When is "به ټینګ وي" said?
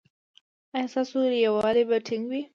1.89-2.41